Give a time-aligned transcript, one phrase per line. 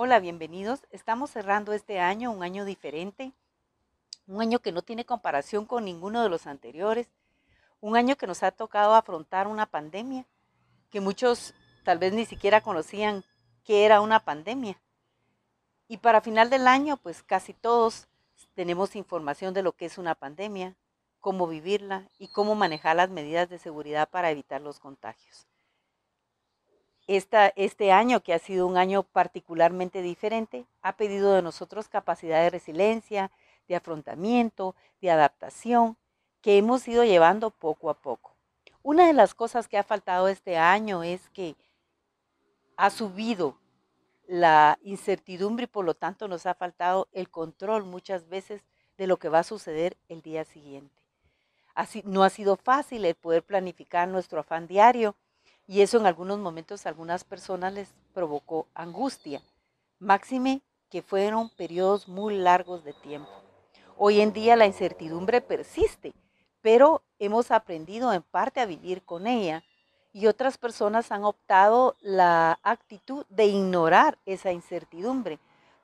[0.00, 0.86] Hola, bienvenidos.
[0.92, 3.32] Estamos cerrando este año, un año diferente,
[4.28, 7.08] un año que no tiene comparación con ninguno de los anteriores,
[7.80, 10.24] un año que nos ha tocado afrontar una pandemia,
[10.88, 13.24] que muchos tal vez ni siquiera conocían
[13.64, 14.80] qué era una pandemia.
[15.88, 18.06] Y para final del año, pues casi todos
[18.54, 20.76] tenemos información de lo que es una pandemia,
[21.18, 25.48] cómo vivirla y cómo manejar las medidas de seguridad para evitar los contagios
[27.08, 32.50] este año, que ha sido un año particularmente diferente, ha pedido de nosotros capacidad de
[32.50, 33.30] resiliencia,
[33.66, 35.96] de afrontamiento, de adaptación,
[36.42, 38.36] que hemos ido llevando poco a poco.
[38.82, 41.56] Una de las cosas que ha faltado este año es que
[42.76, 43.58] ha subido
[44.26, 48.62] la incertidumbre y por lo tanto nos ha faltado el control muchas veces
[48.98, 51.02] de lo que va a suceder el día siguiente.
[51.74, 55.16] Así, no ha sido fácil el poder planificar nuestro afán diario
[55.68, 59.42] y eso en algunos momentos a algunas personas les provocó angustia,
[59.98, 63.30] máxime que fueron periodos muy largos de tiempo.
[63.98, 66.14] Hoy en día la incertidumbre persiste,
[66.62, 69.62] pero hemos aprendido en parte a vivir con ella
[70.14, 75.38] y otras personas han optado la actitud de ignorar esa incertidumbre,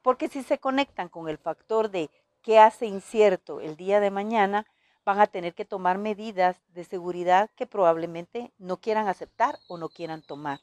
[0.00, 2.08] porque si se conectan con el factor de
[2.40, 4.66] qué hace incierto el día de mañana,
[5.06, 9.88] van a tener que tomar medidas de seguridad que probablemente no quieran aceptar o no
[9.88, 10.60] quieran tomar.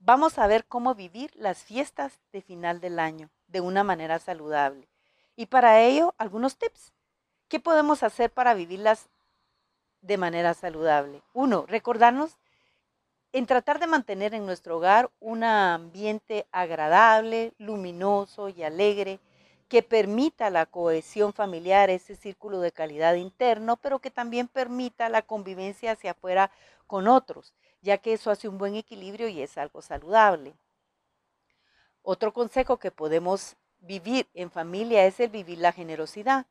[0.00, 4.88] Vamos a ver cómo vivir las fiestas de final del año de una manera saludable.
[5.36, 6.92] Y para ello, algunos tips.
[7.46, 9.08] ¿Qué podemos hacer para vivirlas
[10.00, 11.22] de manera saludable?
[11.32, 12.36] Uno, recordarnos
[13.32, 19.20] en tratar de mantener en nuestro hogar un ambiente agradable, luminoso y alegre,
[19.68, 25.22] que permita la cohesión familiar, ese círculo de calidad interno, pero que también permita la
[25.22, 26.50] convivencia hacia afuera
[26.86, 27.52] con otros,
[27.82, 30.54] ya que eso hace un buen equilibrio y es algo saludable.
[32.02, 36.46] Otro consejo que podemos vivir en familia es el vivir la generosidad,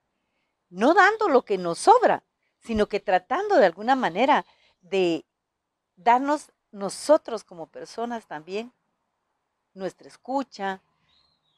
[0.70, 2.24] no dando lo que nos sobra,
[2.60, 4.46] sino que tratando de alguna manera
[4.82, 5.26] de
[5.96, 8.72] darnos nosotros como personas también
[9.74, 10.82] nuestra escucha,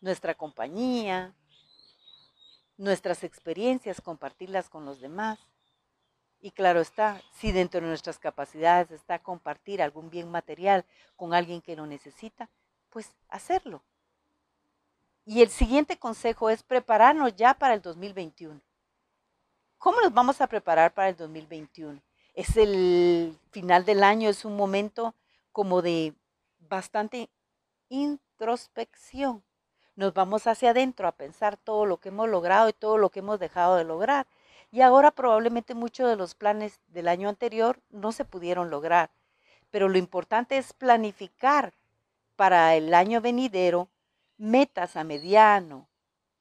[0.02, 1.34] nuestra compañía,
[2.80, 5.38] nuestras experiencias, compartirlas con los demás.
[6.42, 10.86] Y claro está, si dentro de nuestras capacidades está compartir algún bien material
[11.18, 12.50] con alguien que lo necesita,
[12.90, 13.84] pues hacerlo.
[15.26, 18.60] Y el siguiente consejo es prepararnos ya para el 2021.
[19.78, 22.02] ¿Cómo nos vamos a preparar para el 2021?
[22.34, 25.14] Es el final del año, es un momento
[25.52, 26.14] como de
[26.60, 27.30] bastante
[27.90, 29.44] introspección
[30.00, 33.20] nos vamos hacia adentro a pensar todo lo que hemos logrado y todo lo que
[33.20, 34.28] hemos dejado de lograr.
[34.72, 39.10] Y ahora probablemente muchos de los planes del año anterior no se pudieron lograr.
[39.72, 41.74] Pero lo importante es planificar
[42.38, 43.90] para el año venidero
[44.38, 45.90] metas a mediano,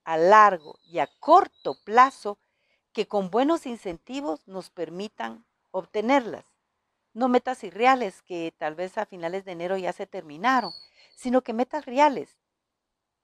[0.05, 2.39] a largo y a corto plazo
[2.93, 6.45] que con buenos incentivos nos permitan obtenerlas.
[7.13, 10.71] No metas irreales que tal vez a finales de enero ya se terminaron,
[11.17, 12.37] sino que metas reales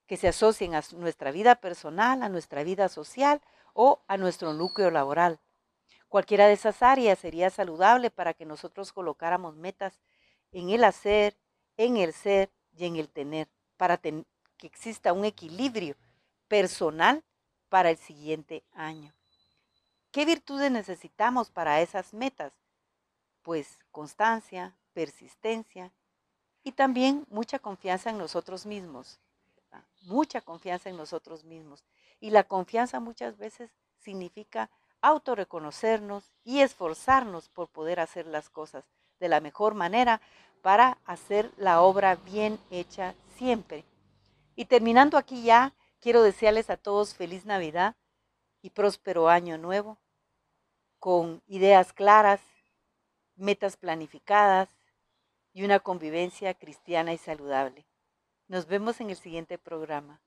[0.07, 3.41] que se asocien a nuestra vida personal, a nuestra vida social
[3.73, 5.41] o a nuestro núcleo laboral.
[6.09, 10.01] Cualquiera de esas áreas sería saludable para que nosotros colocáramos metas
[10.53, 11.37] en el hacer,
[11.77, 14.25] en el ser y en el tener, para que
[14.63, 15.97] exista un equilibrio
[16.47, 17.25] personal
[17.69, 19.13] para el siguiente año.
[20.13, 22.53] ¿Qué virtudes necesitamos para esas metas?
[23.43, 25.91] Pues constancia, persistencia
[26.63, 29.19] y también mucha confianza en nosotros mismos
[30.05, 31.85] mucha confianza en nosotros mismos.
[32.21, 34.71] Y la confianza muchas veces significa
[35.01, 38.85] autorreconocernos y esforzarnos por poder hacer las cosas
[39.21, 40.21] de la mejor manera
[40.63, 43.85] para hacer la obra bien hecha siempre.
[44.57, 47.97] Y terminando aquí ya, quiero desearles a todos feliz Navidad
[48.63, 49.99] y próspero año nuevo,
[50.99, 52.41] con ideas claras,
[53.37, 54.71] metas planificadas
[55.53, 57.85] y una convivencia cristiana y saludable.
[58.46, 60.20] Nos vemos en el siguiente programa.